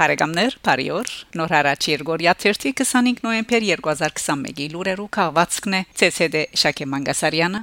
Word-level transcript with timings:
Բարեկամներ, 0.00 0.54
բարի 0.64 0.84
օր։ 0.96 1.10
Նոր 1.36 1.52
հարաճ 1.52 1.86
Երգորիա 1.90 2.32
25 2.40 3.18
նոյեմբեր 3.20 3.64
2021-ի 3.68 4.68
լուրերու 4.72 5.04
քաղվածքն 5.12 5.76
է 5.76 5.80
ՑՍԴ 6.06 6.44
Շակե 6.62 6.86
Մանգասարյանը։ 6.94 7.60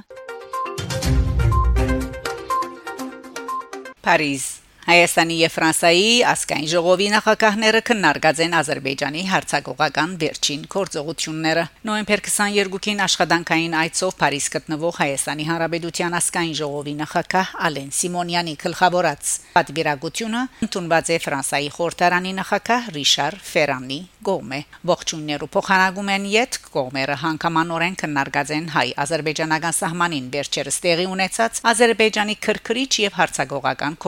Փարիզ 4.06 4.46
Հայաստանի 4.88 5.34
եւ 5.36 5.52
Ֆրանսիայի 5.52 6.12
ասկային 6.30 6.68
ժողովի 6.72 7.06
նախագահները 7.12 7.80
քննարկած 7.88 8.38
են 8.40 8.54
Ադրբեջանի 8.56 9.24
հարցակողական 9.28 10.14
վերջին 10.22 10.62
կորձողությունները։ 10.72 11.64
Նոյեմբեր 11.88 12.22
22-ին 12.24 13.02
աշխատանքային 13.04 13.76
այցով 13.84 14.16
Փարիզ 14.22 14.46
գտնվող 14.56 14.94
Հայաստանի 15.04 15.44
Հանրապետության 15.52 16.16
ասկային 16.24 16.56
ժողովի 16.64 16.94
նախագահ 17.04 17.52
Ալեն 17.68 17.90
Սիմոնյանի 17.98 18.54
գլխավորած 18.64 19.34
պատվիրակությունը 19.58 20.42
ընդունված 20.64 21.12
է 21.12 21.20
Ֆրանսիայի 21.28 21.68
խորհրդարանի 21.76 22.32
նախագահ 22.40 22.88
Ռիշար 22.96 23.38
Ֆերանի 23.52 24.00
կողմէ 24.28 24.58
ողջուններու 24.88 25.48
փոխանակում 25.52 26.10
են 26.16 26.24
յետ 26.32 26.58
կողմերը 26.72 27.16
հանգամանորեն 27.22 27.98
քննարկած 28.02 28.50
են 28.56 28.66
հայ-ադրբեջանական 28.74 29.76
սահմանին 29.78 30.26
վերջերս 30.34 30.80
տեղի 30.84 31.06
ունեցած 31.12 31.60
Ադրբեջանի 31.72 32.36
քրքրիչ 32.48 32.92
եւ 33.04 33.18
հարցակողական 33.18 33.98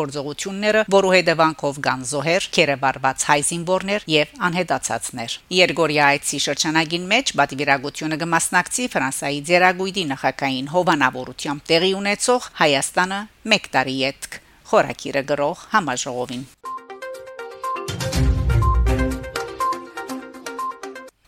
կորձողությունները, 0.70 0.90
որու 0.94 1.12
հետևանքով 1.14 1.78
կան 1.84 2.02
զոհեր, 2.10 2.44
կերեվարված 2.54 3.24
հայ 3.30 3.40
զինվորներ 3.50 4.04
եւ 4.10 4.28
անհետացածներ։ 4.46 5.36
Երգորիա 5.56 6.04
այցի 6.14 6.38
շրջանագին 6.46 7.06
մեջ 7.10 7.32
բադվիրագությունը 7.40 8.18
կմասնակցի 8.20 8.84
Ֆրանսիայի 8.94 9.40
ձերագույդի 9.50 10.04
նախակային 10.10 10.70
հովանավորությամբ 10.74 11.66
տեղի 11.70 11.92
ունեցող 12.00 12.50
Հայաստանը 12.60 13.20
1 13.58 13.70
տարի 13.74 13.96
յետք 14.00 14.38
խորակիրը 14.70 15.22
գրող 15.30 15.64
համաժողովին 15.74 16.44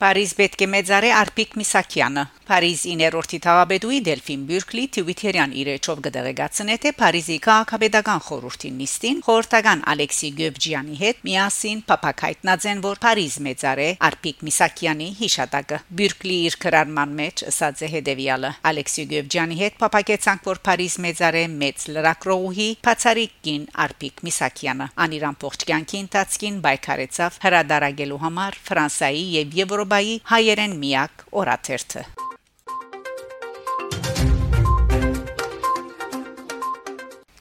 Փարիզ 0.02 0.30
պետք 0.34 0.62
է 0.64 0.66
մեծարե 0.66 1.10
Արփիկ 1.14 1.52
Միսակյանը 1.60 2.22
Փարիզ 2.42 2.80
9-րդի 2.90 3.38
թաղաբեդուի 3.44 3.98
Դելֆին 4.06 4.40
Բյուրկլի 4.48 4.84
Թվիտերյան 4.96 5.52
իրեչով 5.62 5.98
գդեգացնե 6.06 6.74
թե 6.82 6.90
Փարիզի 6.98 7.36
քաղաքապետական 7.44 8.22
խորհրդի 8.26 8.70
նիստին 8.78 9.20
խորհրդական 9.26 9.84
Ալեքսի 9.92 10.30
Գևջյանի 10.40 10.96
հետ 11.02 11.20
միասին 11.28 11.82
փապակայտնadzեն 11.92 12.82
որ 12.86 13.00
Փարիզ 13.04 13.36
մեծարե 13.46 13.86
Արփիկ 14.08 14.42
Միսակյանի 14.48 15.08
հիշատակը 15.20 15.78
Բյուրկլի 16.02 16.38
իր 16.48 16.58
քրարման 16.66 17.14
մեջ 17.22 17.44
ասած 17.52 17.84
է 17.86 17.92
հետևյալը. 17.94 18.50
Ալեքսի 18.72 19.06
Գևջյանի 19.12 19.60
հետ 19.62 19.78
փապակեցանք 19.84 20.50
որ 20.50 20.62
Փարիզ 20.66 20.98
մեծարե 21.06 21.44
մեծ 21.62 21.86
լրակրողի 21.94 22.68
Փացարիկին 22.88 23.68
Արփիկ 23.86 24.26
Միսակյանը 24.26 24.90
անիրան 25.06 25.38
փողջ 25.46 25.68
կյանքի 25.70 26.02
ընթացքին 26.08 26.60
բայկարեցավ 26.66 27.40
հրադարագելու 27.46 28.20
համար 28.26 28.60
Ֆրանսայի 28.66 29.24
եւ 29.38 29.56
Եվրոպայի 29.62 30.20
հայերեն 30.34 30.78
միակ 30.82 31.26
օրաթերթը 31.42 32.06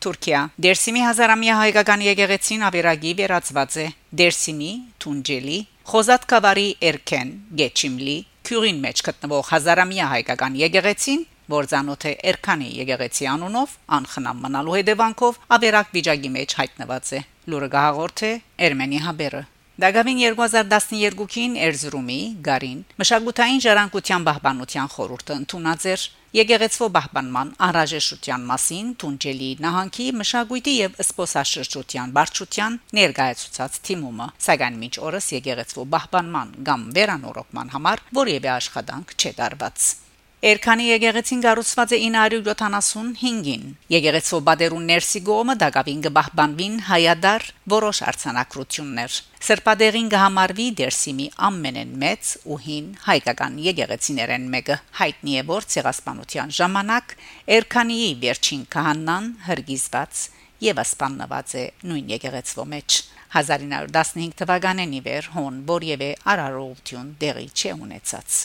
Թուրքիա 0.01 0.39
Դերսիմի 0.65 1.01
հազարամյա 1.05 1.55
հայկական 1.61 2.03
եկեղեցին 2.07 2.63
ավերագի 2.67 3.11
վերածված 3.19 3.75
է 3.81 3.85
Դերսիմի 4.21 4.71
Թունջելի 5.03 5.59
Խոզատկավարի 5.91 6.65
Էրքեն 6.89 7.33
Գեչիմլի 7.61 8.17
Քյուրին 8.49 8.81
մեջ 8.85 9.03
գտնվող 9.07 9.51
հազարամյա 9.51 10.07
հայկական 10.15 10.57
եկեղեցին 10.61 11.23
որ 11.51 11.69
ցանոթ 11.71 12.05
է 12.09 12.13
Էրքանի 12.31 12.69
եկեղեցի 12.81 13.27
անունով 13.31 13.73
անխնամ 13.97 14.41
մնալու 14.45 14.75
հետևանքով 14.79 15.39
ավերակ 15.57 15.95
վիճակի 15.97 16.31
մեջ 16.35 16.55
հայտնված 16.61 17.11
է 17.11 17.21
լուրը 17.51 17.69
գահաղորդ 17.75 18.23
է 18.27 18.31
Էրմենի 18.67 19.01
հաբերը 19.05 19.41
Դագավին 19.81 20.19
2012-ին 20.21 21.53
Էրզրումի 21.67 22.19
Գարին 22.45 22.81
մշակութային 23.01 23.61
ժառանգության 23.65 24.25
պահպանության 24.27 24.91
խորհուրդը 24.95 25.37
ընդունած 25.41 25.85
էր 25.91 26.03
Եկեղեցվո 26.31 26.87
պահպանման 26.95 27.49
անհրաժեշտության 27.65 28.43
մասին 28.49 28.91
Թունջելի 29.03 29.47
նահանգի 29.65 30.05
մշակույթի 30.19 30.75
եւ 30.75 30.93
սպոսաշրջության 31.03 32.13
բարչության 32.17 32.77
ներկայացուցած 32.99 33.75
թիմումը, 33.87 34.27
սակայն 34.45 34.77
մինչ 34.83 34.93
օրս 35.09 35.27
եկեղեցվո 35.35 35.85
պահպանման 35.97 36.53
կամ 36.71 36.85
վերանորոգման 36.99 37.73
համար 37.75 38.05
որևէ 38.21 38.51
աշխատանք 38.53 39.13
չէ 39.19 39.33
տարված։ 39.41 39.89
Էրքանի 40.41 40.85
եկեղեցին 40.87 41.41
կառուցված 41.45 41.91
է 41.93 41.97
975-ին։ 42.01 43.65
Եկեղեցու 43.93 44.37
բادرուն 44.47 44.85
ներսի 44.89 45.19
գոմը 45.27 45.55
դակավին 45.61 45.99
գբահբանվին 46.05 46.77
հայադար 46.87 47.43
որոշ 47.73 47.99
արցանակրություններ։ 48.09 49.17
Սրբադեղին 49.47 50.07
կհամարվի 50.13 50.65
դերսիմի 50.79 51.27
ամենեն 51.47 51.91
մեծ 52.01 52.31
ու 52.41 52.57
հին 52.63 52.87
հայկական 53.03 53.59
եկեղեցիներեն 53.67 54.47
մեկը։ 54.55 54.77
Հայտնի 55.01 55.37
է 55.37 55.43
որ 55.51 55.67
ցեղասպանության 55.75 56.55
ժամանակ 56.57 57.13
Էրքանիի 57.57 58.09
վերջին 58.25 58.63
քահանան 58.73 59.27
հրգիզված 59.45 60.23
եւ 60.65 60.81
ասպաննված 60.85 61.53
է 61.61 61.67
նույն 61.91 62.09
եկեղեցվո 62.15 62.65
մեջ։ 62.73 62.97
1915 63.37 64.33
թվականին 64.41 64.97
իվեր 65.03 65.29
հոն 65.37 65.61
որևէ 65.69 66.09
արարողություն 66.33 67.13
դեղի 67.21 67.47
չունեցած։ 67.61 68.41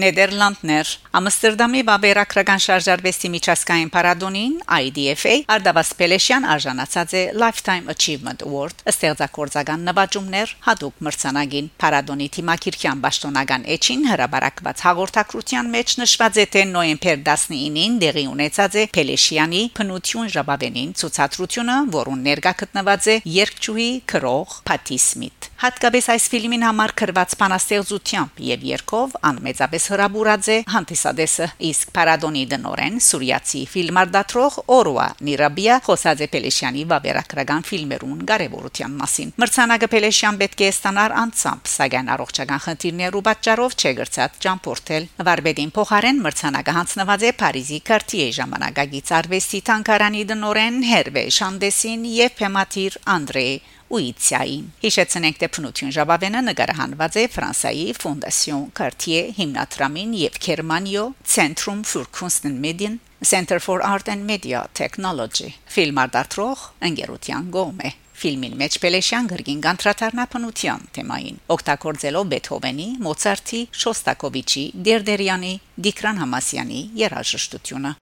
Նեդերլանդներ 0.00 0.90
Ամստերդամի 1.18 1.80
Բաբերակրական 1.84 2.60
շարժարվեստի 2.64 3.30
միջազգային 3.34 3.90
փառատոնին 3.92 4.54
IDFA 4.72 5.34
Արդավաս 5.52 5.90
Պելեշյան 5.98 6.46
արժանացած 6.54 7.12
է 7.12 7.24
Lifetime 7.42 7.92
Achievement 7.92 8.44
Award 8.46 8.80
ստեղծագործական 8.88 9.84
նվաճումներ 9.90 10.54
հadoop 10.68 11.04
մրցանակին 11.04 11.68
փառատոնի 11.84 12.30
թիմակիրքյան 12.38 13.04
պաշտոնական 13.04 13.68
էջին 13.76 14.08
հրաբարակված 14.14 14.84
հաղորդակցության 14.88 15.70
մեջ 15.76 15.96
նշված 16.00 16.40
է 16.40 16.48
թե 16.56 16.66
նոյեմբեր 16.72 17.22
19-ին 17.28 18.02
դեղի 18.06 18.26
ունեցած 18.32 18.80
է 18.80 18.88
Պելեշյանի 18.96 19.62
փնություն 19.76 20.34
ժաբավենին 20.40 20.96
ցուցադրությունը, 21.02 21.78
որուն 22.00 22.26
ներկա 22.32 22.56
գտնված 22.64 23.12
է 23.12 23.20
երկչուհի 23.36 23.90
քրող 24.08 24.60
Փաթի 24.72 25.02
Սմիթ 25.12 25.51
հատկապես 25.62 26.06
այս 26.10 26.24
ֆիլմին 26.32 26.62
համար 26.66 26.92
քրված 26.98 27.34
բանաստեղծությամբ 27.38 28.40
եւ 28.42 28.62
երկով 28.66 29.12
անմեծապես 29.28 29.84
հրաբուրած 29.92 30.46
է 30.50 30.56
հանդիսադեսը 30.72 31.46
իսկ 31.68 31.92
Պարադոնի 31.94 32.42
դնորեն 32.50 32.96
սուրիացի 33.06 33.62
ֆիլմարդատրող 33.70 34.56
Օրուա 34.76 35.04
Նիրաբիա 35.28 35.76
խոսած 35.86 36.24
է 36.26 36.28
Պելեշյանի 36.32 36.82
վավերագրական 36.90 37.62
ֆիլմերուն 37.68 38.24
կարևորության 38.32 38.96
մասին 39.02 39.30
մրցանակը 39.42 39.90
Պելեշյան 39.94 40.40
պետք 40.42 40.64
է 40.66 40.70
ստանար 40.72 41.14
անցամբ 41.22 41.70
սակայն 41.76 42.10
առողջական 42.16 42.62
խնդիրներու 42.66 43.22
պատճառով 43.30 43.76
չգրծած 43.78 44.40
ճամփորդել 44.42 45.06
Վարբեդին 45.30 45.72
փոխարեն 45.78 46.22
մրցանակը 46.26 46.74
հանձնված 46.80 47.22
է 47.22 47.32
Փարիզի 47.42 47.78
Cartier 47.86 48.34
ժամանակագից 48.42 49.14
արվեստի 49.22 49.62
թանկարանի 49.70 50.26
դնորեն 50.32 50.82
Հերվե 50.90 51.24
Շանդեսին 51.38 52.10
եւ 52.18 52.36
Փեմատիր 52.42 52.98
Անդրե 53.12 53.46
Ուիցիային։ 53.92 54.68
Հիշեցնենք 54.82 55.38
թե 55.42 55.48
փնություն 55.52 55.94
ժաբավենը 55.96 56.40
նկարահանված 56.48 57.16
է 57.20 57.24
Ֆրանսայի 57.34 57.86
Fondation 58.00 58.62
Cartier 58.78 59.24
հիմնադրամին 59.36 60.14
եւ 60.22 60.38
Գերմանիո 60.46 61.02
Zentrum 61.34 61.82
für 61.84 62.06
Kunst 62.08 62.46
und 62.48 62.60
Medien 62.64 63.00
Center 63.22 63.60
for 63.60 63.82
Art 63.82 64.08
and 64.08 64.24
Media 64.24 64.64
Technology 64.72 65.52
ֆիլմարտադրող 65.74 66.64
ընկերության 66.88 67.52
գոմե 67.56 67.92
ֆիլմին 68.22 68.56
մեջ 68.62 68.78
Պելեշյան 68.82 69.28
գրգին 69.32 69.60
կանտրատարնապնության 69.66 70.88
թեմային 70.96 71.40
օգտագործելով 71.56 72.30
Բեթհովենի, 72.32 72.88
Մոցարտի, 73.08 73.62
Շոստակովիչի, 73.82 74.64
Դերդերյանի, 74.88 75.54
Դիկրան 75.88 76.24
Համասյանի 76.24 76.82
երաժշտությունը 77.02 77.96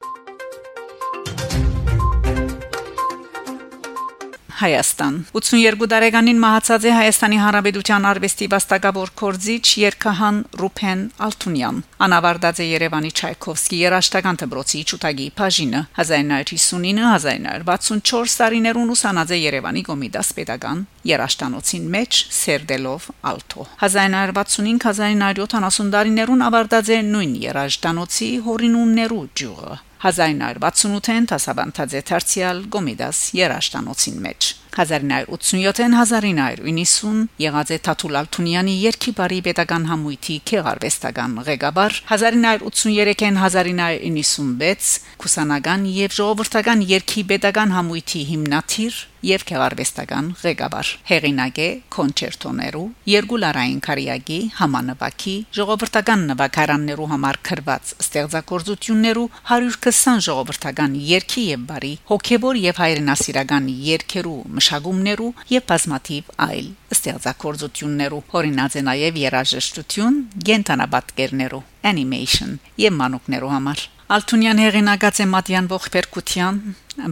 Հայաստան 4.61 5.15
82 5.33 5.87
տարեկանին 5.89 6.37
մահացած 6.43 6.83
է 6.85 6.91
Հայաստանի 6.93 7.39
Հանրապետության 7.41 8.07
արվեստի 8.11 8.49
վաստակավոր 8.53 9.13
կորզիչ 9.21 9.67
Երքահան 9.81 10.41
Ռուփեն 10.61 11.05
Ալթունյան 11.27 11.77
անավարտած 12.07 12.57
է 12.61 12.67
Երևանի 12.69 13.11
Չայկովսկի 13.17 13.77
երաշտական 13.81 14.37
դպրոցի 14.45 14.81
ճուտագի 14.93 15.29
բաժինը 15.41 15.81
1959-1964 16.05 18.37
տարիներուն 18.45 18.93
ուսանած 19.01 19.29
է 19.33 19.41
Երևանի 19.41 19.83
Կոմիտաս 19.89 20.29
Պետական 20.37 20.85
երաշտանոցին 21.17 21.85
մեջ 21.97 22.13
Սերդելով 22.45 23.03
Ալթո 23.33 23.65
1965-1970 23.89 25.97
տարիներուն 25.97 26.45
ավարտած 26.53 26.97
է 27.01 27.03
նույն 27.15 27.33
երաշտանոցի 27.49 28.29
հորինուններու 28.51 29.25
ջուղը 29.41 29.81
1968-ին 30.01 31.27
դասավանդած 31.29 31.99
է 31.99 32.01
Թարցիալ 32.09 32.65
Գոմիդաս 32.73 33.19
երաշտանոցին 33.37 34.21
մեջ 34.25 34.51
1987-ին 34.71 35.95
1990 36.01 37.29
եղած 37.45 37.73
է 37.75 37.79
Թաթուլ 37.87 38.19
Ալթունյանի 38.23 38.75
երկի 38.87 39.15
բարի 39.19 39.41
pedagogan 39.51 39.89
համույթի 39.91 40.37
քեղարվեստական 40.51 41.37
ղեկավար 41.51 42.01
1983-ին 42.17 43.41
1996 43.45 44.91
կուսանական 45.21 45.87
եւ 46.01 46.19
ժողովրդական 46.21 46.85
երկի 46.95 47.27
pedagogan 47.35 47.75
համույթի 47.77 48.27
հիմնադիր 48.33 49.07
եւ 49.27 49.43
քեղարվեստական 49.49 50.29
ղեկավար 50.41 50.91
հեղինակ 51.11 51.59
է 51.61 51.69
կոնցերտոներու 51.93 52.85
երկու 53.13 53.41
լարային 53.43 53.81
կարիագի 53.85 54.39
համանվակի 54.61 55.35
ժողովրդական 55.59 56.25
նվագարաններու 56.31 57.09
համար 57.11 57.39
քրված 57.49 57.93
ստեղծագործություններու 58.07 59.27
120 59.53 60.25
ժողովրդական 60.29 60.97
երկի 61.11 61.45
եւ 61.51 61.67
բարի 61.73 61.93
հոգեվոր 62.13 62.61
եւ 62.65 62.81
հայրենասիրական 62.85 63.69
երկերու 63.91 64.39
մշակումներու 64.61 65.31
եւ 65.51 65.65
բազմաթիվ 65.71 66.35
այլ 66.47 66.67
ստեղծագործություններու 66.97 68.25
օրինաց 68.41 68.77
է 68.77 68.83
նաեւ 68.91 69.23
երաժշտություն 69.25 70.21
գենտանաբատկերներու 70.51 71.63
animation 71.91 72.59
եւ 72.85 73.01
մանուկներու 73.01 73.55
համար 73.57 73.89
Ալթունյան 74.11 74.61
հեղինակած 74.65 75.19
է 75.23 75.27
Մատյան 75.31 75.67
ողբերգության 75.71 76.57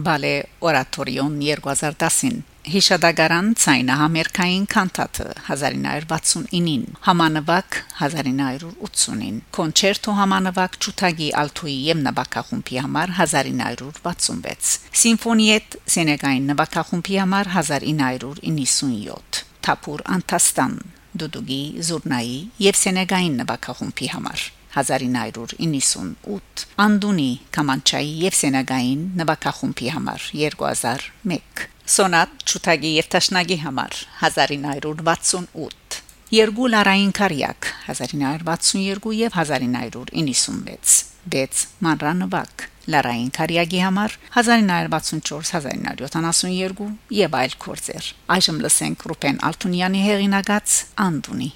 բալե 0.05 0.31
օրատորիոն 0.69 1.37
2010-ին 1.39 2.41
Հիշադակարան 2.69 3.47
ցայնահամերկային 3.57 4.65
կանտատը 4.69 5.23
1969-ին 5.45 6.83
Համանվակ 7.07 7.77
1980-ին 8.01 9.39
Կոնցերտո 9.57 10.13
Համանվակ 10.19 10.77
Չութագի 10.83 11.29
Ալթուի 11.41 11.77
եւ 11.87 12.03
նվագախումբի 12.03 12.77
համար 12.85 13.13
1966 13.15 14.75
Սիմֆոնիետ 15.01 15.79
Սենեգային 15.95 16.45
նվագախումբի 16.51 17.17
համար 17.23 17.51
1997 17.55 19.41
Թափուր 19.65 20.05
Անտաստան 20.19 20.77
Դուդուգի 21.23 21.63
Զուրնայի 21.89 22.37
եւ 22.69 22.79
Սենեգային 22.83 23.41
նվագախումբի 23.41 24.13
համար 24.13 24.45
1998 24.77 26.69
Անդունի 26.85 27.31
Կամանչայի 27.57 28.13
եւ 28.27 28.39
Սենագային 28.43 29.03
նվագախումբի 29.23 29.93
համար 29.97 30.29
2001 30.37 31.67
Սոնատ 31.89 32.43
Չութագի 32.45 32.89
եւ 32.99 33.07
Տաշնագի 33.15 33.55
համար 33.63 33.95
1968 34.27 35.95
Երկու 36.35 36.67
լարային 36.69 37.13
կարիակ 37.17 37.69
1962 37.87 39.13
եւ 39.17 39.33
1996 39.39 40.99
Դեց 41.33 41.63
մանրանվակ 41.87 42.65
լարային 42.93 43.33
կարիակի 43.39 43.81
համար 43.87 44.11
1964-1972 44.37 46.93
եւ 47.23 47.31
այլ 47.41 47.57
կորձեր 47.65 48.05
այժմ 48.37 48.61
լսենք 48.67 49.09
Ռուպեն 49.09 49.41
Ալթունյանի 49.49 50.05
հեղինակած 50.05 50.77
Անդունի 51.09 51.49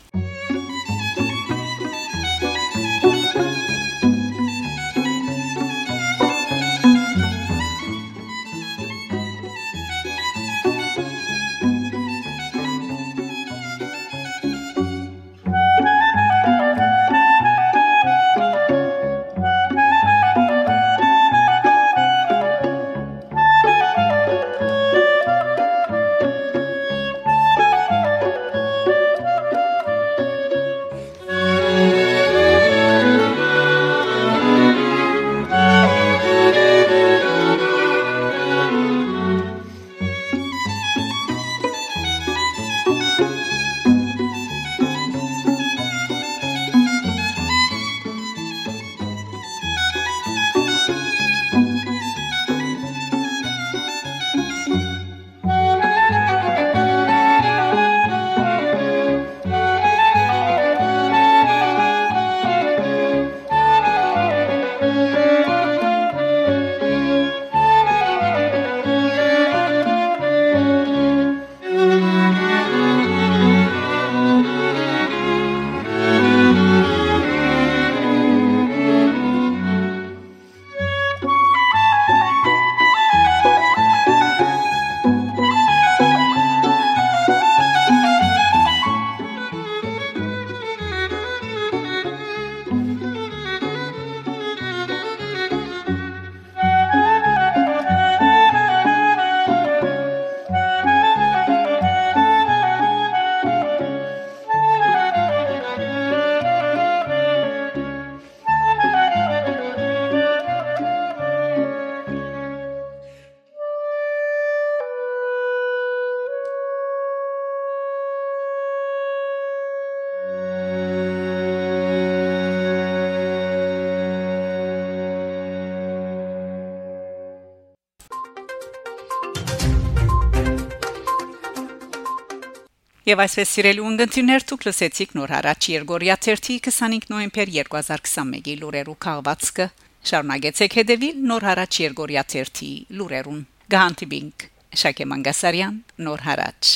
Եվ 133.04 133.20
այսպես 133.20 133.50
սիրելի 133.52 133.82
ունգընտիրներ 133.84 134.44
դուք 134.48 134.62
լսեցիք 134.64 135.10
նոր 135.18 135.32
հարաճ 135.34 135.66
Երգորիա 135.74 136.16
30 136.24 136.62
25 136.68 137.10
նոյեմբեր 137.12 137.50
2021-ի 137.56 138.56
լուրերու 138.62 138.96
քաղվածքը 139.06 139.66
շարունակեցեք 140.12 140.78
հետևել 140.80 141.20
նոր 141.34 141.48
հարաճ 141.50 141.82
Երգորիա 141.84 142.24
30 142.38 142.72
լուրերուն 143.02 143.44
գահանտիբինգ 143.76 144.48
Շակե 144.86 145.10
Մանգասարյան 145.12 145.84
նոր 146.08 146.28
հարաճ 146.32 146.74